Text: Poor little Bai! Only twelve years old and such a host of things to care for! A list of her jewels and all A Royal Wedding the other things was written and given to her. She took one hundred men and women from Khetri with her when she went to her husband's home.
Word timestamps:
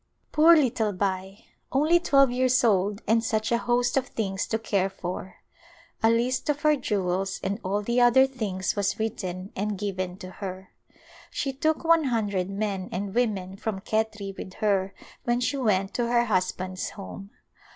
Poor 0.31 0.55
little 0.55 0.93
Bai! 0.93 1.45
Only 1.71 1.99
twelve 1.99 2.31
years 2.31 2.63
old 2.63 3.03
and 3.05 3.23
such 3.23 3.51
a 3.51 3.59
host 3.59 3.95
of 3.97 4.07
things 4.07 4.47
to 4.47 4.57
care 4.57 4.89
for! 4.89 5.35
A 6.01 6.09
list 6.09 6.49
of 6.49 6.61
her 6.61 6.75
jewels 6.75 7.39
and 7.43 7.59
all 7.63 7.73
A 7.73 7.73
Royal 7.73 7.79
Wedding 7.83 7.95
the 7.95 8.01
other 8.01 8.25
things 8.25 8.75
was 8.75 8.99
written 8.99 9.51
and 9.55 9.77
given 9.77 10.17
to 10.17 10.31
her. 10.31 10.71
She 11.29 11.53
took 11.53 11.83
one 11.83 12.05
hundred 12.05 12.49
men 12.49 12.89
and 12.91 13.13
women 13.13 13.57
from 13.57 13.79
Khetri 13.81 14.35
with 14.35 14.55
her 14.55 14.95
when 15.25 15.39
she 15.39 15.57
went 15.57 15.93
to 15.93 16.07
her 16.07 16.25
husband's 16.25 16.89
home. 16.89 17.29